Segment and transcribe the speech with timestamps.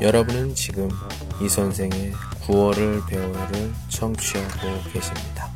[0.00, 0.88] 여러분은 지금
[1.42, 2.12] 이 선생의
[2.46, 5.48] 구월을 배워요를 청취하고 계십니다.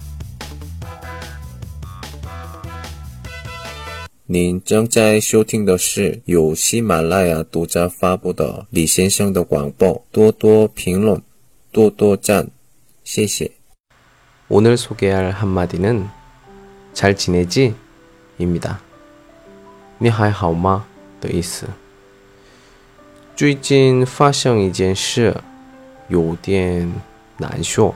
[4.27, 10.03] 您正在收听的是由喜马拉雅独家发布的李先生的广播。
[10.11, 11.21] 多多评论，
[11.71, 12.49] 多多赞，
[13.05, 13.51] 谢谢。
[14.49, 16.09] 오늘 소개할 한마디는
[16.95, 17.75] 잘 지내지?
[18.39, 18.81] 입니다.
[19.99, 20.87] 你还好吗?
[21.21, 21.67] 的意思。
[23.40, 25.34] 最近发生一件事，
[26.10, 26.92] 有点
[27.38, 27.96] 难受，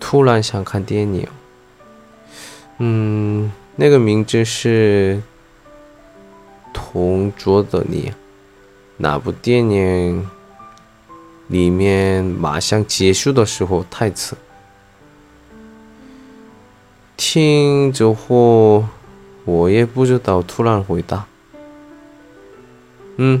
[0.00, 1.28] 突然想看电影。
[2.78, 3.52] 嗯。
[3.76, 5.22] 那个名字是
[6.74, 8.10] 《同桌的你》，
[8.96, 10.28] 那部电影
[11.46, 14.36] 里面马上结束的时候台词。
[17.16, 18.86] 听着后，
[19.44, 21.26] 我也不知道，突然回答
[23.18, 23.40] ：“嗯，